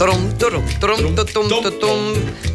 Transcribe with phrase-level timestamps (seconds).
[0.00, 1.98] Turum, trum, tu, tum, tu, tum.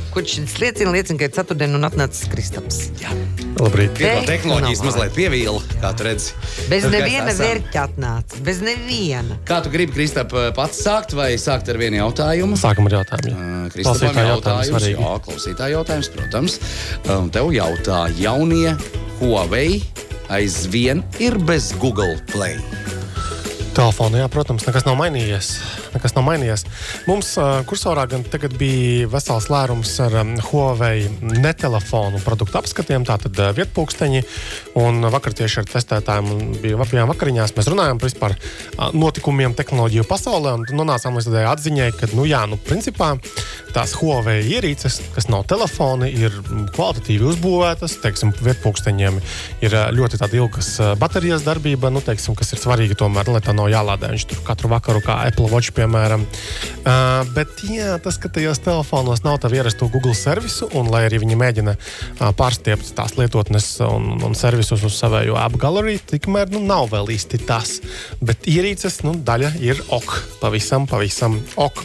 [0.09, 2.79] Kurš liecina, liecina, ka ir ceturtdiena un atnācis Kristaps.
[3.59, 3.91] Labrīt.
[3.99, 6.33] Piedod, Te- tehnoloģijas mazliet pievīla, kā tu redzi.
[6.71, 8.39] Bez neviena vērķa atnāca.
[8.47, 9.37] Bez neviena.
[9.45, 12.57] Kā tu gribi, Kristap, pats sākt vai sākt ar vienu jautājumu?
[12.57, 13.35] Sākam ar jautājumu.
[13.35, 13.61] Jā.
[13.75, 14.89] Kristapam Klausītāju jautājums jautājums.
[14.95, 16.57] Jā, klausītāja jautājums, protams.
[17.05, 18.73] Um, tev jautā, jaunie
[19.21, 19.83] Huawei
[20.33, 22.57] aizvien ir bez Google Play.
[23.75, 25.49] Telefonā, jā, protams, nekas nav mainījies.
[25.91, 26.61] Nekas nav mainījies.
[27.09, 28.21] Mums uh, kursorā gan
[28.55, 34.21] bija vesels lērums ar um, Huawei netelefonu produktu apskatiem, tātad uh, vietpūksteņi.
[34.79, 37.51] Un vakar tieši ar testētājiem bija bijām vakariņās.
[37.57, 42.45] Mēs runājām par uh, notikumiem tehnoloģiju pasaulē un nonācām līdz tādai atziņai, ka, nu jā,
[42.47, 43.17] nu, principā
[43.75, 46.31] tās Huawei ierīces, kas nav telefoni, ir
[46.77, 47.99] kvalitatīvi uzbūvētas.
[48.05, 49.19] Teiksim, vietpūksteņiem
[49.67, 54.11] ir ļoti ilgas baterijas darbība, nu, teiksim, kas ir svarīga tomēr, lai tā nav jālādē.
[54.13, 56.25] Viņš tur katru vakaru, kā Apple Watch, piemēram.
[56.85, 61.21] Uh, bet jā, tas, ka tajos telefonos nav tā ierasto Google servisu, un lai arī
[61.23, 66.61] viņi mēģina uh, pārstiept tās lietotnes un, un servisus uz savējo app galeriju, tikmēr nu,
[66.65, 67.79] nav vēl īsti tas.
[68.21, 71.81] Bet ierīces nu, daļa ir ok, pavisam, pavisam ok.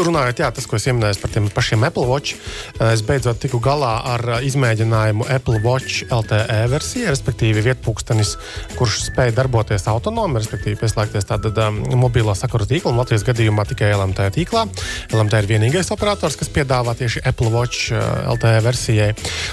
[0.00, 2.38] Runājot, jā, tas, ko es pieminēju par tiem pašiem Apple Watch,
[2.78, 8.34] uh, es beidzot tiku galā ar izmēģinājumu Apple Watch LTE versijai, respektīvi vietpūkstenis,
[8.78, 14.30] kurš spēj darboties autonomi, respektīvi pieslēgties tādam um, mobilo sakaru tīklam, Latvijas gadījumā tikai LMT
[14.36, 14.66] tīklā.
[15.14, 19.10] LMT ir vienīgais operators, kas piedāvā tieši Apple Watch uh, LTE versijai.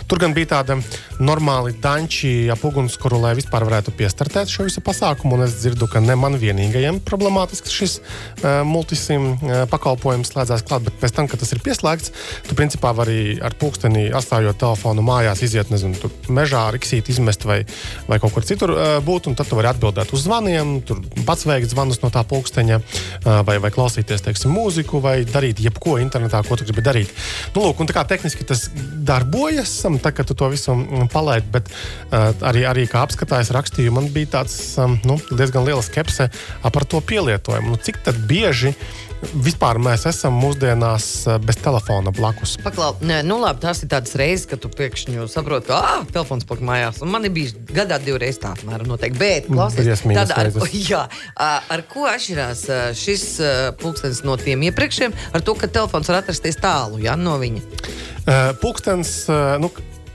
[0.08, 0.80] Tur gan bija tāda
[1.24, 6.02] normāli danči ap ugunskura, lai vispār varētu piestartēt šo visu pasākumu, un es dzirdu, ka
[6.04, 11.42] ne man vienīgajam problemātisks šis uh, multisim uh, pakalpojums slēdzās klāt, bet pēc tam, kad
[11.42, 12.14] tas ir pieslēgts,
[12.48, 17.62] tu principā vari ar pulksteni atstājot telefonu mājās, iziet, nezinu, tur mežā, riksīt, izmest vai,
[18.10, 21.48] vai kaut kur citur uh, būt, un tad tu vari atbildēt uz zvaniem, tur pats
[21.58, 22.80] veikt zvanus no tā pulksteņa,
[23.48, 27.14] vai, vai klausīties, teiksim, mūziku, vai darīt jebko internetā, ko tu gribi darīt.
[27.56, 28.68] Nu, lūk, tā kā tehniski tas
[29.08, 31.72] darbojas, um, tā, kad tu to visu mm, palaidi, bet
[32.46, 34.58] arī, arī kā apskatājs rakstīju, man bija tāds
[35.08, 36.30] nu, diezgan liela skepse
[36.64, 37.74] par to pielietojumu.
[37.74, 38.76] Nu, cik bieži
[39.44, 42.56] vispār mēs esam mūsdienās uh, bez telefona blakus?
[42.64, 46.48] Paklau, nē, nu labi, tās ir tādas reizes, kad tu pēkšņi saproti, ka ah, telefons
[46.48, 47.02] plak mājās.
[47.06, 49.20] Un man ir bijis gadā divreiz tā, apmēram, noteikti.
[49.22, 51.04] Bet, klausies, Briesmīgas tad ar, jā,
[51.38, 52.66] ar ko atšķirās
[52.98, 53.28] šis
[53.82, 55.18] pulkstenis no tiem iepriekšējiem?
[55.38, 57.64] Ar to, ka telefons var atrasties tālu jā, no viņa.
[58.28, 59.72] Uh, Pūkstens, uh, nu,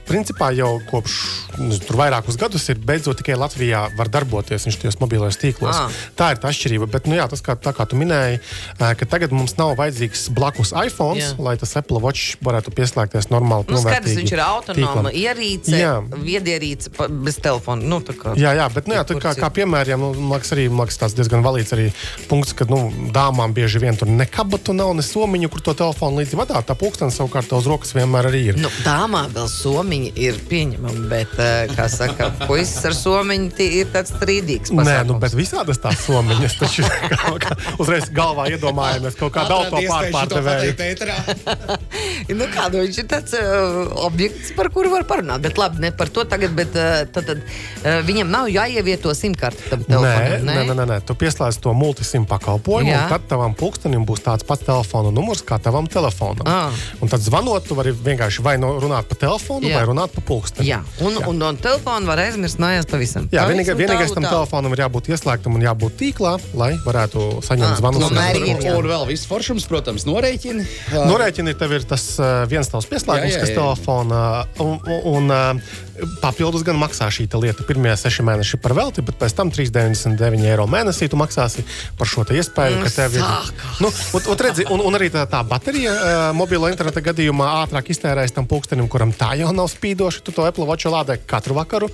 [0.07, 1.13] principā jau kopš
[1.61, 5.77] nu, tur vairākus gadus ir beidzot tikai Latvijā var darboties viņš tajos mobilajos tīklos.
[5.77, 5.91] Ah.
[6.17, 6.87] Tā ir tā atšķirība.
[6.93, 8.39] Bet, nu, jā, tas, kā, tā kā tu minēji,
[8.79, 13.67] ka tagad mums nav vajadzīgs blakus iPhone, lai tas Apple Watch varētu pieslēgties normāli.
[13.69, 15.77] Nu, skaidrs, viņš ir autonoma ierīce,
[16.23, 16.91] viedierīce
[17.23, 17.83] bez telefona.
[17.83, 20.97] Nu, kā- Jā, jā, bet nu, jā, tā, kā, kā piemēram, nu, liekas, arī liekas,
[21.01, 21.91] tāds diezgan valīts arī
[22.29, 26.21] punkts, ka nu, dāmām bieži vien tur ne kabatu nav, ne somiņu, kur to telefonu
[26.21, 26.65] līdzi vadāt.
[26.67, 28.57] Tā pulkstenis savukārt uz rokas vienmēr arī ir.
[28.57, 29.47] Nu, dāmā vēl
[29.93, 34.71] somiņa ir pieņemama, bet, ā, kā saka, puisis ar somiņu ir tāds strīdīgs.
[34.73, 35.09] Nē, pasākums.
[35.09, 40.73] nu, bet visādas tās somiņas taču kā, kā, uzreiz galvā iedomājamies kaut kādu auto pārpārdevēju.
[42.39, 45.43] nu, kādu viņš ir tāds uh, objekts, par kuru var parunāt.
[45.45, 49.69] Bet labi, ne par to tagad, bet uh, tad, tad, uh, viņam nav jāievieto simkarte
[49.69, 50.47] tam Nē, telefonam.
[50.49, 50.99] nē, nē, nē, nē.
[51.05, 53.05] Tu pieslēdz to multisim pakalpojumu, Jā.
[53.05, 56.47] un tad tavam pulkstenim būs tāds pats telefona numurs kā tavam telefonam.
[56.49, 56.83] Ah.
[57.03, 59.77] Un tad zvanot, tu vari vienkārši vai nu runāt pa telefonu, Jā.
[59.77, 60.67] vai runāt pa pulksteni.
[60.69, 63.27] Jā, un, un no telefona var aizmirst mājās pavisam.
[63.33, 67.79] Jā, vienīgais, vienīgais tam telefonam ir jābūt ieslēgtam un jābūt tīklā, lai varētu Ah, saņemt
[67.81, 68.03] zvanus.
[68.07, 68.73] tomēr un- jā.
[68.93, 70.65] Vēl viss foršums, protams, norēķini.
[70.93, 73.57] Norēķini tev ir tas uh, viens tavs pieslēgums, Jā, jā, kas jā.
[73.57, 74.21] telefonā
[74.59, 75.73] un, un, un uh,
[76.21, 77.63] papildus gan maksā šī ta lieta.
[77.67, 81.63] Pirmie seši mēneši par velti, bet pēc tam 3,99 eiro mēnesī tu maksāsi
[81.97, 83.25] par šo iespēju, Nu, ka tev ir.
[83.83, 87.89] Nu, un, un, redzi, un, un arī tā, tā baterija uh, mobilo interneta gadījumā ātrāk
[87.93, 90.23] iztērēs tam pulkstenim, kuram tā jau nav spīdoša.
[90.23, 91.89] Tu to Apple Watch lādē katru vakaru.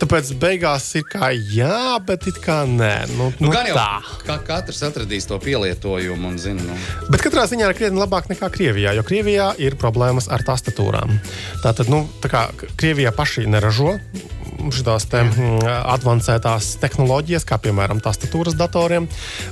[0.00, 2.94] Tāpēc beigās ir kā jā, bet it kā nē.
[3.16, 4.16] Nu, Nu, nu, gan jau tā.
[4.26, 6.62] ka katrs atradīs to pielietojumu un zina.
[6.66, 6.76] Nu.
[7.12, 11.18] Bet katrā ziņā ir krietni labāk nekā Krievijā, jo Krievijā ir problēmas ar tastatūrām.
[11.64, 12.42] Tātad, nu, tā kā
[12.80, 13.96] Krievijā paši neražo
[14.68, 15.64] šīs mm,
[15.94, 19.08] avansētās tehnoloģijas, kā piemēram tastatūras datoriem,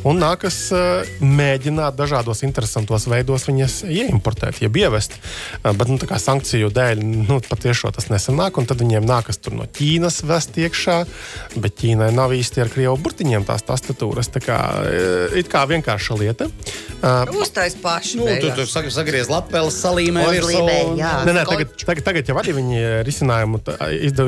[0.08, 5.18] un nākas uh, mēģināt dažādos interesantos veidos viņas ieimportēt, jeb ievest.
[5.62, 9.68] Uh, bet nu, sankciju dēļ nu, patiešām tas nesanāk, un tad viņiem nākas tur no
[9.78, 10.98] Ķīnas vest iekšā,
[11.56, 14.30] bet Ķīnai nav īsti ar krievu burtiņiem tās tastatūras.
[14.34, 16.50] Tā kā, uh, it kā vienkārša lieta.
[17.38, 18.18] Uztais paši.
[18.18, 20.64] Nu, tu tur sag- sagriez lapeles, salīmē virsū.
[20.98, 23.60] Nē, nē, tagad, tagad, tagad jau arī viņi risinājumu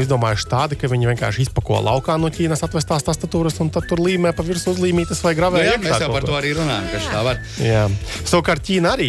[0.04, 3.98] izdomājuši tādu, tādi, ka viņi vienkārši izpako laukā no Ķīnas atvestās tastatūras un tad tur
[3.98, 5.62] līmē pa virsmu uzlīmītas vai Nu, gravē.
[5.64, 7.40] jā, iekšā mēs jau par to arī runājam, ka tā var.
[7.58, 7.82] Jā.
[8.28, 9.08] Savukārt Ķīna arī,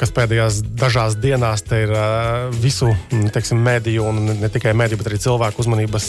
[0.00, 1.92] kas pēdējās dažās dienās te ir
[2.62, 2.90] visu
[3.32, 6.08] teiksim, mēdīju, un ne- tikai mēdīju, bet arī cilvēku uzmanības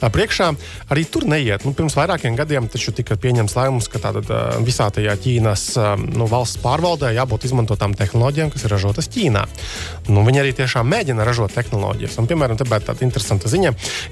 [0.00, 0.48] priekšā,
[0.90, 1.64] arī tur neiet.
[1.66, 4.30] Nu, pirms vairākiem gadiem taču tika pieņemts lēmums, ka tātad,
[4.64, 5.66] visā tajā Ķīnas
[6.16, 9.44] nu, valsts pārvaldē jābūt izmantotām tehnoloģijām, kas ir ražotas Ķīnā.
[10.08, 12.18] Nu, viņi arī tiešām mēģina ražot tehnoloģijas.
[12.22, 13.57] Un, piemēram, tāda tāda interesanta ziņa,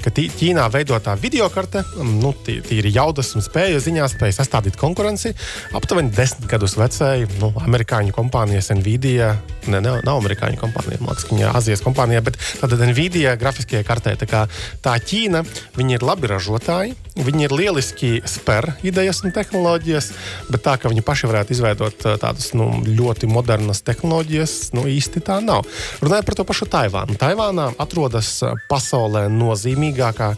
[0.04, 4.76] ka Tī- Ķīnā veidotā videokarte, um, nu, tī- tīri jaudas un spēju ziņā, spēja sastādīt
[4.80, 5.34] konkurenci
[5.76, 9.36] aptuveni desmit gadus vecai nu, amerikāņu kompānijas Nvidia.
[9.66, 13.32] Ne, ne, nav amerikāņu kompānija, man liekas, ka viņa ir Azijas kompānija, bet tāda Nvidia
[13.40, 14.14] grafiskajā kartē.
[14.20, 14.44] Tā, kā
[14.84, 15.42] tā Ķīna,
[15.76, 20.12] viņi ir labi ražotāji, viņi ir lieliski spēr idejas un tehnoloģijas,
[20.52, 25.24] bet tā, ka viņi paši varētu izveidot uh, tādas nu, ļoti modernas tehnoloģijas, nu, īsti
[25.26, 25.66] tā nav.
[26.04, 27.18] Runājot par to pašu Taivānu.
[27.18, 30.30] Taivānā atrodas uh, pasaulē nozīmīgākā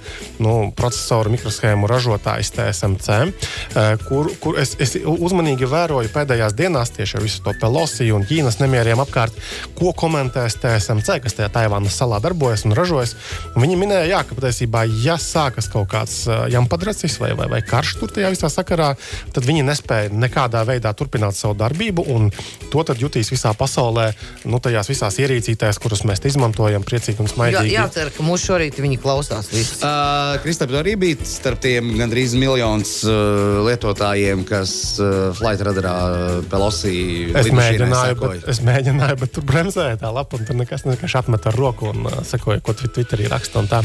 [0.45, 7.19] nu, procesoru mikroshēmu ražotājs TSMC, uh, kur, kur es, es uzmanīgi vēroju pēdējās dienās tieši
[7.19, 9.37] ar visu to Pelosi un Ķīnas nemieriem apkārt,
[9.79, 13.15] ko komentēs TSMC, kas tajā Taivānas salā darbojas un ražojas.
[13.55, 17.63] Un viņi minēja, jā, ka patiesībā, ja sākas kaut kāds uh, jampadracis vai, vai, vai
[17.67, 18.93] karš tur tajā visā sakarā,
[19.35, 22.31] tad viņi nespēja nekādā veidā turpināt savu darbību, un
[22.73, 24.11] to tad jutīs visā pasaulē,
[24.49, 27.75] nu, tajās visās ierīcītēs, kuras mēs izmantojam, priecīgi un Jā, smaidīgi.
[27.75, 29.51] jācer, ka mūsu šorīt viņi klausās.
[29.53, 29.79] Visu.
[29.85, 36.39] Uh, Kristap, arī bija starp tiem gandrīz miljonus uh, lietotājiem, kas uh, Flight radarā uh,
[36.51, 36.95] Pelosi
[37.37, 41.47] Es mēģināju, bet, es mēģināju, bet tur bremzēja tā lapa, un tur nekas vienkārši atmet
[41.51, 43.61] ar roku un uh, sekoja, ko Twi- Twitterī raksta.
[43.63, 43.83] un tā.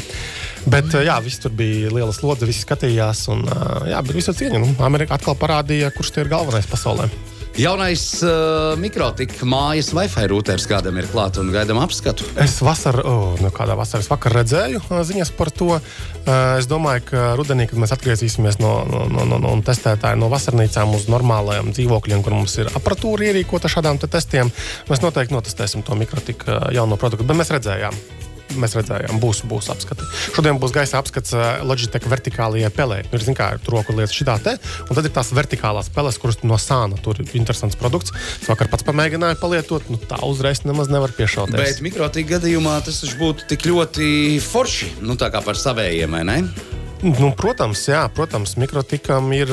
[0.64, 4.34] Bet, uh, jā, viss tur bija liela slodze, visi skatījās, un uh, jā, bet visu
[4.40, 4.64] cieņu.
[4.64, 7.10] Nu, Amerika atkal parādīja, kurš tie ir galvenais pasaulē.
[7.54, 12.26] Jaunais uh, mikrotika mājas Wi-Fi rūters kādam ir klāts un gaidām apskatu.
[12.42, 15.78] Es vasarā, oh, nu, kādā vasaras vakarā redzēju ziņas par to.
[15.78, 20.32] Uh, es domāju, ka rudenī, kad mēs atgriezīsimies no, no, no, no, no testētāja no
[20.34, 24.50] vasarnīcām uz normālajiem dzīvokļiem, kur mums ir aparatūra ierīkota šādām te testiem,
[24.90, 27.30] mēs noteikti notestēsim to mikrotika uh, jauno produktu.
[27.30, 28.23] Bet mēs redzējām.
[28.60, 30.06] Mēs redzējām, būs, būs apskati.
[30.36, 33.00] Šodien būs gaisa apskats uh, Logitech vertikālajai pelē.
[33.07, 36.19] Nu, Ir, zin, kā, tur roku lietas šitā te, un tad ir tās vertikālās peles,
[36.22, 38.13] kuras no sāna tur ir interesants produkts.
[38.42, 41.57] Es vakar pats pamēģināju palietot, nu tā uzreiz nemaz nevar piešauties.
[41.57, 44.13] Bet mikrotika gadījumā tas būtu tik ļoti
[44.44, 44.95] forši.
[45.01, 46.40] Nu, tā kā par savējiem, ne?
[47.04, 49.50] Nu, protams, jā, protams, mikrotikam ir,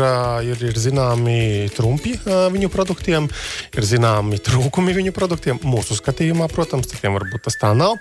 [0.46, 3.26] ir, ir zināmi trumpi viņu produktiem,
[3.74, 5.58] ir zināmi trūkumi viņu produktiem.
[5.66, 7.98] Mūsu skatījumā, protams, citiem varbūt tas tā nav.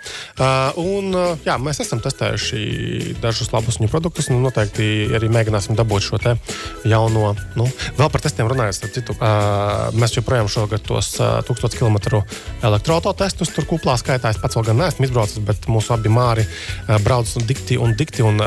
[0.78, 1.18] Un,
[1.48, 4.30] jā, mēs esam testējuši dažus labus viņu produktus.
[4.30, 6.22] Nu, noteikti arī mēģināsim dabūt šo
[6.86, 7.34] jauno.
[7.58, 7.66] Nu,
[7.98, 9.18] vēl par testiem runājot, citu,
[9.98, 12.22] mēs joprojām šogad tos ā, 1000 km
[12.70, 14.30] elektroautotestus tur kuplā skaitā.
[14.30, 16.46] Es pats vēl gan neesmu izbraucis, bet mūsu abi māri
[17.06, 18.26] brauc un dikti un dikti.
[18.30, 18.44] Un,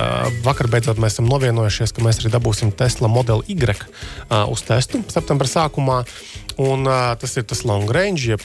[0.47, 5.01] vakar beidzot mēs esam novienojušies, ka mēs arī dabūsim Tesla modeli Y ā, uz testu
[5.09, 6.03] septembra sākumā.
[6.61, 8.43] Un, uh, tas ir tas long range, jeb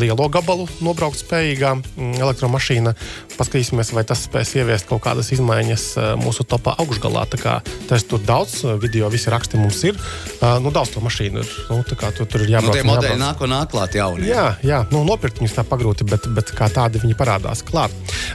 [0.00, 2.94] lielo gabalu nobraukt spējīgā mm, elektromašīna.
[3.36, 7.26] Paskatīsimies, vai tas spēs ieviest kaut kādas izmaiņas uh, mūsu topā augšgalā.
[7.32, 7.56] Tā kā
[7.90, 9.98] tas tur daudz, video visi raksti mums ir.
[10.40, 11.52] Uh, nu, daudz to mašīnu ir.
[11.70, 12.78] Nu, kā tu, tur ir Nu, jābrauc.
[12.78, 14.28] tie modeļi nāk un nāk klāt jauni.
[14.30, 17.94] Jā, jā nu, nopirkt viņus tā pagrūti, bet, bet kā tādi viņi parādās klāt.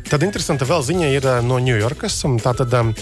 [0.10, 2.20] Tad interesanta vēl ziņa ir no Ņujorkas.
[2.44, 2.94] Tā tad um,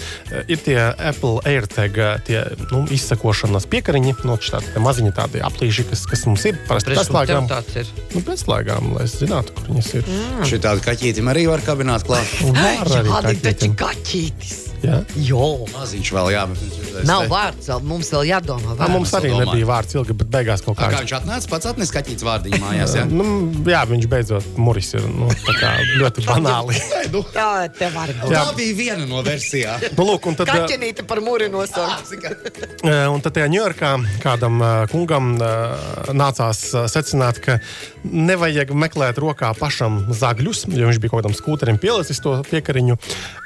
[0.46, 2.42] ir tie Apple AirTag tie,
[2.72, 6.58] nu, izsakošanas piekariņi, no tādi maziņi tādi aplīši, kas, kas mums ir.
[6.68, 6.94] Parasti
[7.82, 7.92] ir.
[8.14, 10.08] nu, pieslēgām, lai es zinātu, kur viņas ir.
[10.08, 10.48] Mm.
[10.50, 12.34] Šī tāda kaķītim arī var kabināt klāt.
[12.54, 14.69] Var arī kaķītis.
[14.80, 14.98] Jā.
[15.20, 15.66] Jo.
[15.74, 16.42] Maziņš vēl jā.
[16.48, 18.74] bet Nav te- vārds, vēl, mums vēl jādomā.
[18.78, 18.92] Vārds.
[18.94, 19.50] mums arī vēl domājam.
[19.50, 21.00] nebija vārds ilgi, bet beigās kaut Kā kā.
[21.02, 22.94] viņš atnāca, pats atnesa kaķītis vārdiņu mājās.
[22.96, 23.04] Jā?
[23.20, 23.26] Nu,
[23.68, 26.78] jā, viņš beidzot muris ir nu, tā kā ļoti banāli.
[27.10, 28.30] Nu, Jā, te var būt.
[28.30, 29.80] tā bija viena no versijām.
[29.98, 32.12] Nu, lūk, un tad, uh, Kaķenīte par mūri nosaukt.
[32.14, 33.90] Eh, Un tad tajā Ņujorkā
[34.22, 37.58] kādam eh, kungam eh, nācās eh, secināt, ka
[38.06, 42.94] nevajag meklēt rokā pašam zagļus, jo viņš bija kaut kādam skūterim pielicis to piekariņu,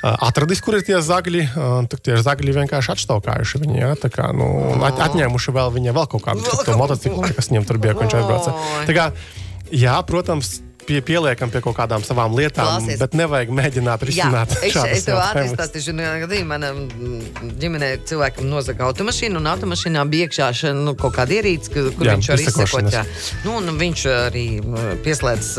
[0.04, 1.22] atradis, kur ir tie zagļi.
[1.28, 3.78] Eh, un Tad tie zagļi vienkārši atštaukājuši viņu.
[3.78, 3.92] Ja?
[4.00, 4.48] Tā kā, nu,
[4.84, 8.18] at, atņēmuši vēl viņa vēl kaut kādu to motociklu, kas viņam tur bija, ko viņš
[8.20, 8.54] aizbrauca.
[8.88, 9.08] Tā kā,
[9.72, 10.58] jā, protams.
[10.84, 13.00] Pie, pieliekam pie kaut kādām savām lietām, Klausies.
[13.00, 16.84] bet nevajag mēģināt risināt es, šādas es tev ka gadījumā manam
[17.60, 22.16] ģimenē cilvēkam nozaga automašīnu, un automašīnā bija iekšā šā, nu, kaut kāda ierīce, kur Jā,
[22.18, 22.98] viņš var izsekot.
[23.46, 24.44] Nu, viņš arī
[25.06, 25.50] pieslēdz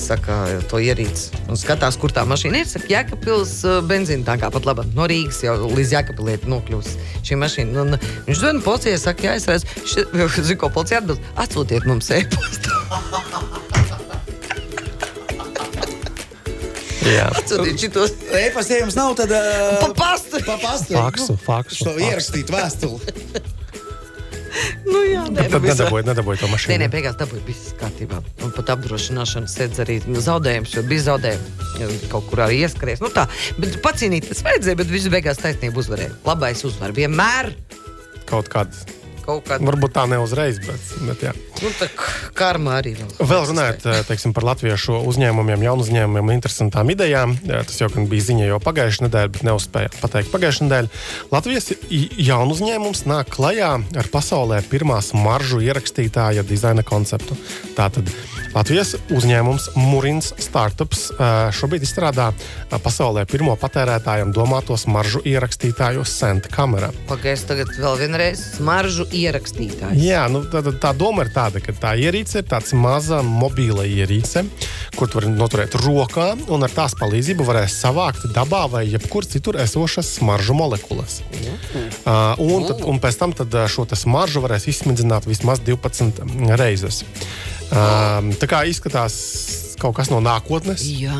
[0.00, 0.38] saka,
[0.70, 2.68] to ierīci un skatās, kur tā mašīna ir.
[2.70, 3.56] Saka, Jēkabpils
[3.88, 4.86] benzīna tā kā pat laba.
[4.96, 6.92] No Rīgas jau līdz Jēkabpilī nokļūs
[7.26, 7.86] šī mašīna.
[7.86, 7.98] Un,
[8.28, 10.06] viņš zina, policija saka, jā, es redzu,
[10.50, 11.32] zinu, ko policija atbild.
[11.40, 12.79] Atsūtiet mums e-pastu.
[17.10, 17.26] Jā.
[17.40, 19.32] Atsūtiet šitos E-pasta, ja jums nav, tad.
[19.34, 20.40] Uh, pa pastu.
[20.46, 20.94] Pa pastu.
[20.94, 23.14] Faksu, faksu, Šo ierakstīt vēstuli.
[24.90, 26.86] Nu, jā, nē, Tad visu- nedabūju, nedabūju to Nē, nē, mašīnu.
[26.90, 28.18] beigās dabūja viss kārtībā.
[28.42, 32.08] Un pat apdrošināšana sēdz arī zaudējums, jo bija zaudējumi.
[32.10, 33.00] Kaut kur arī ieskries.
[33.00, 33.28] Nu tā,
[33.62, 36.16] bet pacīnīties vajadzēja, bet visu beigās taisnība uzvarēja.
[36.26, 36.90] Labais uzvar.
[36.96, 37.52] Vienmēr
[38.30, 38.74] Kaut kāda.
[39.30, 39.68] Kaut kāda.
[39.70, 41.34] Varbūt tā ne uzreiz, bet, bet jā.
[41.60, 41.88] Nu, tā
[42.36, 43.10] karma arī vēl.
[43.30, 47.36] Vēl runājot eh, teiksim, par latviešu uzņēmumiem, jaunu uzņēmumiem, interesantām idejām.
[47.46, 51.00] Jā, Tas jau bija ziņa jau pagājušajā nedēļā, bet neuzspēju pateikt pagājušajā nedēļā.
[51.30, 51.70] Latvijas
[52.18, 57.36] jaunu uzņēmums nāk klajā ar pasaulē pirmās maržu ierakstītāja dizaina konceptu.
[57.76, 58.10] Tātad
[58.50, 66.50] Latvijas uzņēmums Mūrins Startups eh, šobrīd izstrādā eh, pasaulē pirmo patērētājiem domātos maržu ierakstītāju Senta
[66.50, 66.90] kamerā.
[67.06, 70.00] Pagaidiet, tagad vēl vienreiz smaržu ierakstītājs.
[70.00, 74.44] Jā, nu, tā, tā- doma ir tāda, ka tā ierīce ir tāda maza mobila ierīce,
[74.96, 79.60] kur tu vari noturēt rokā, un ar tās palīdzību varēs savākt dabā vai jebkur citur
[79.62, 81.20] esošas smaržu molekulas.
[81.30, 86.24] Uh, un, tad, un pēc tam tad, uh, šo smaržu varēs izsmidzināt vismaz 12
[86.60, 87.04] reizes.
[87.70, 89.16] Uh, tā kā izskatās
[89.80, 90.84] kaut kas no nākotnes.
[91.00, 91.16] Jā,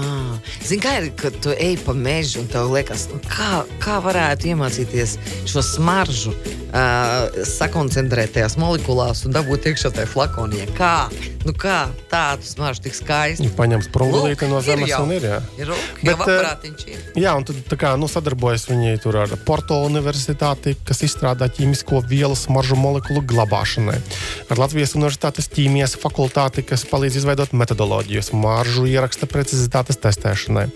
[0.61, 4.53] zini, kā ir, kad tu ej pa mežu un tev liekas, nu, kā, kā varētu
[4.53, 5.17] iemācīties
[5.51, 6.35] šo smaržu,
[6.71, 10.67] uh, sakoncentrēt tajās molekulās un dabūt iekšā tajā flakonī.
[10.77, 11.09] Kā?
[11.47, 13.49] Nu, kā tādu smaržu tik skaisti?
[13.57, 15.01] Paņems prungulīti Lūk, no ir zemes jau.
[15.07, 15.25] un ir.
[15.25, 15.39] Jā.
[15.57, 17.05] Ir rūk, Bet, jau ir.
[17.23, 22.03] Jā, un tad tā kā, nu, sadarbojas viņi tur ar Porto Universitāti, kas izstrādā ķīmisko
[22.11, 23.97] vielu smaržu molekulu glabāšanai.
[24.53, 30.67] Ar Latvijas Universitātes ķīmijas fakultāti, kas palīdz izveidot metodoloģiju smaržu ieraksta precizitātes testēšanai.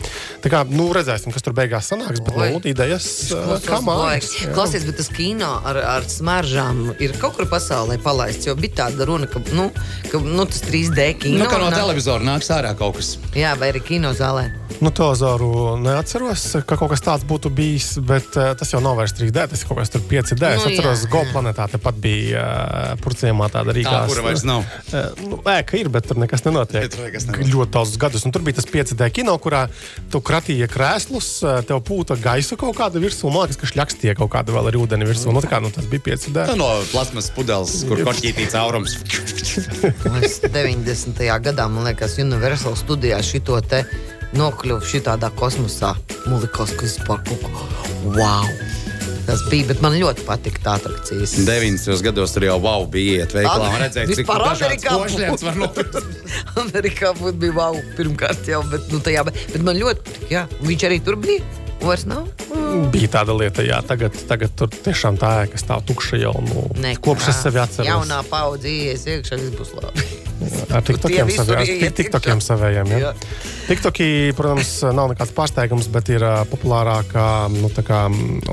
[0.44, 2.50] Tā kā, nu, redzēsim, kas tur beigās sanāks, bet, Oi.
[2.54, 4.30] nu, idejas uh, kā mājas.
[4.54, 8.46] Klausies, bet tas kino ar, ar smaržām ir kaut kur pasaulē palaists.
[8.48, 9.68] Jo bija tāda runa, ka, nu,
[10.12, 13.16] ka nu, tas 3D kino Nu, kā no nāk- televizora nāks ārā kaut kas.
[13.36, 14.50] Jā, vai arī kino zālē.
[14.82, 19.14] Nu, televizoru neatceros, ka kaut kas tāds būtu bijis, bet uh, tas jau nav vairs
[19.16, 20.40] 3D, tas ir kaut kas tur 5D.
[20.40, 24.08] Nu, es atceros, ka Go planētā tepat bija uh, purcījumā tāda Tā, rīkās.
[24.10, 24.64] kura vairs nav.
[24.90, 26.88] Uh, nu, ēka ir, bet tur nekas nenotiek.
[26.90, 27.52] Tur nekas nenotiek.
[27.54, 28.24] Ļoti daudzus gadus.
[28.26, 29.64] Un tur bija tas 5D kino, kurā
[30.12, 31.30] tu kratīji krēslus,
[31.68, 33.30] tev pūta gaisa kaut kāda virsū.
[33.32, 35.32] Man liekas, ka šļakstīja kaut kāda vēl ar ūdeni virsū.
[35.34, 36.46] Nu, kā, nu, tas bija 5D.
[36.52, 38.98] Tā no plasmas pudeles, kur koķītīts aurums.
[40.24, 41.18] Es 90.
[41.44, 43.82] gadā, man liekas, Universal studijā šito te
[44.38, 45.94] nokļuvu šitādā kosmosā.
[46.24, 47.68] Vispār kaut ko.
[48.16, 48.63] Wow!
[49.24, 51.34] Tas bija, bet man ļoti patika tā atrakcijas.
[51.46, 52.02] 90.
[52.04, 55.98] gados tur jau wow, bija iet veikalā un redzēt, cik košļienas var nopirkt.
[56.64, 60.32] Amerikā būtu bija wow, pirmkārt jau, bet, nu, tajā, bet, bet man ļoti patika.
[60.34, 60.46] Jā.
[60.64, 61.44] Viņš arī tur bija.
[61.84, 62.28] Vairs nav.
[62.94, 66.36] Bija tāda lieta, jā, tagad, tagad tur tiešām tā ēka stāv tukša jau.
[66.46, 67.02] Nu, Nekā.
[67.04, 67.90] kopš es sevi atceros.
[67.90, 70.23] Jaunā paudze ies iekšā, viss būs labi.
[70.74, 71.92] Ar TikTokiem savējiem.
[71.96, 73.12] TikTokiem savējiem ja.
[73.68, 78.02] TikToki, protams, nav nekāds pārsteigums, bet ir populārākā, nu, kā,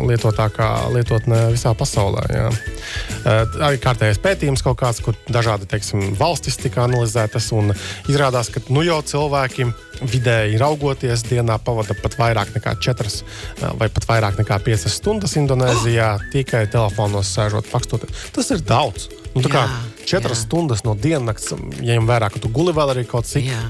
[0.08, 2.24] lietotākā lietotne visā pasaulē.
[2.32, 7.52] Ā, Arī kārtējais pētījums kaut kāds, kur dažādi teiksim, valstis tika analizētas.
[7.56, 7.74] un
[8.10, 9.68] Izrādās, ka nu, jau cilvēki
[10.02, 16.14] vidēji raugoties dienā pavada pat vairāk nekā 4 vai pat vairāk nekā 5 stundas Indonēzijā
[16.34, 18.30] tikai telefonos sēžot, fakstoties.
[18.34, 19.10] Tas ir daudz.
[19.36, 19.64] Nu, kā
[20.08, 20.38] 4 jā.
[20.38, 21.50] stundas no dienas,
[21.82, 23.46] ja jau vērā, ka tu guli vēl arī kaut cik.
[23.50, 23.62] Jā,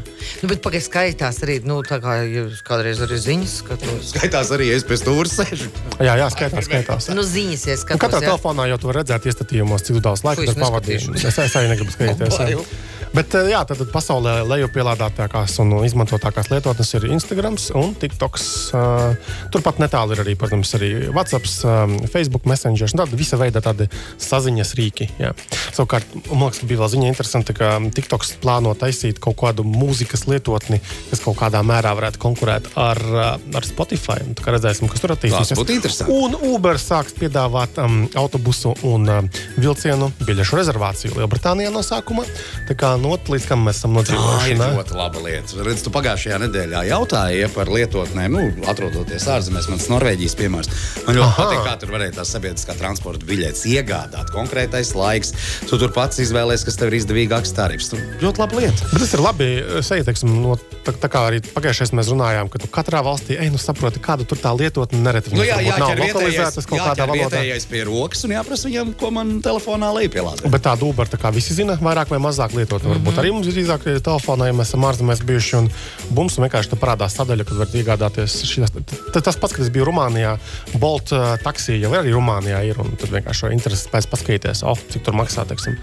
[0.41, 4.13] nu, bet pagaidi skaitās arī, nu, tā kā jūs kādreiz arī ziņas skatos.
[4.13, 5.71] Skaitās arī es pēc stūra sēžu.
[5.99, 7.11] Jā, jā, skaitās, skaitās.
[7.15, 8.03] Nu, ziņas, ja skatos.
[8.05, 8.31] katrā jā.
[8.31, 11.13] telefonā jau tu vari redzēt iestatījumos, cik daudz laika tur pavadīji.
[11.21, 12.89] Es, es arī negribu skatīties.
[13.11, 18.45] Bet eh, jā, tad tad pasaulē lejupielādētākās un izmantotākās lietotnes ir Instagram un TikToks.
[18.71, 22.87] Uh, turpat netālu ir arī, protams, arī WhatsApp, um, Facebook, Messenger.
[22.87, 23.89] un Tāda visa veida tādi
[24.21, 25.09] saziņas rīki.
[25.19, 25.33] Jā.
[25.75, 30.23] Savukārt, man liekas, ka bija vēl ziņa interesanti, ka TikToks plāno taisīt kaut kādu mūzikas
[30.31, 33.01] lietotni, kas kaut kādā mērā varētu konkurēt ar,
[33.35, 34.21] ar Spotify.
[34.23, 35.59] Un tā kā redzēsim, kas tur attīstīsies.
[35.59, 36.15] būtu interesanti.
[36.15, 42.23] Un Uber sāks piedāvāt um, autobusu un um, vilcienu biļešu rezervāciju Lielbritānijā no sākuma.
[42.69, 44.51] Tā kā not, līdz kam mēs esam Tā nodzīvojuši.
[44.53, 44.69] ir ne?
[44.77, 45.57] ļoti laba lieta.
[45.67, 50.71] Redz, tu pagājušajā nedēļā jautāji ja, par lietotnēm, nu, atrodoties ārzemēs, man tas Norvēģijas piemērs.
[51.07, 51.37] Man ļoti Aha.
[51.41, 54.31] patīk, kā tur varēja tās sabiedriskā transporta biļetes iegādāt.
[54.35, 55.33] Konkrētais laiks,
[55.69, 57.91] tu tur pats izvēlējies, kas tev ir izdevīgāks tarifs.
[57.93, 58.89] Tur ļoti laba lieta.
[58.93, 59.49] Bet tas ir labi.
[59.81, 63.37] Es eju, teiksim, no, tā, tā kā arī pagājušajā mēs runājām, ka tu katrā valstī
[63.41, 65.33] ej, nu saproti, kādu tur tā lietotne nereti.
[65.35, 67.41] Nu, jā, jā, nav lokalizētas kaut kādā valodā.
[67.41, 70.51] vietējais pie rokas un jāprasa viņam, ko man telefonā lejupielādē.
[70.51, 72.85] Bet tādu Uber tā kā visi zina, vairāk vai mazāk lietot.
[72.91, 73.21] Varbūt mm -hmm.
[73.23, 75.55] arī mums ir drīzāk ir telefonā, ja mēs esam ārzemēs bijuši.
[75.57, 75.69] Un
[76.17, 78.75] mums vienkārši tur parādās sadaļa, kad var iegādāties šīs.
[79.13, 80.37] Tas pats, kad es biju Rumānijā,
[80.75, 82.79] Bolt uh, taksija jau arī Rumānijā ir.
[83.01, 85.77] Tur vienkārši interesi pēc paskatīties, oh, cik tur maksā, teiksim,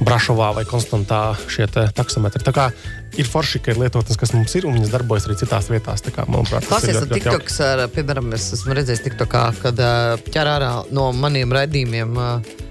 [0.00, 2.44] Brašovā vai Konstantā šie taksometri.
[2.44, 2.70] Tā kā
[3.18, 6.02] ir forši, ka ir lietotnes, kas mums ir, un viņas darbojas arī citās vietās.
[6.14, 10.72] Kā, manuprāt, tas ir TikToks, ar, piemēram, es esmu redzējis TikTokā, kad uh, ķer ārā
[10.94, 12.14] no maniem raidījumiem.
[12.18, 12.63] Uh,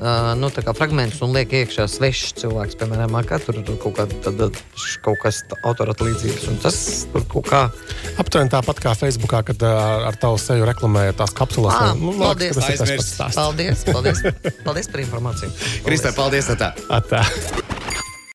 [0.00, 4.58] uh, nu, fragmentus un liek iekšā svešs cilvēks, piemēram, kā tur ir kaut, kā, tad,
[5.04, 6.48] kaut kas autoratlīdzīgs.
[6.64, 6.80] Tas
[7.12, 7.62] tur kaut kā.
[8.20, 11.76] Aptuveni tāpat kā Facebookā, kad uh, ar tavu seju reklamēja tās kapsulas.
[11.76, 13.40] Ah, nu, paldies, ir tas pats stāsts.
[13.40, 14.24] Paldies, paldies,
[14.66, 15.56] paldies par informāciju.
[15.86, 16.50] Kristē, paldies!
[16.50, 16.72] Atā.
[16.90, 17.26] Atā.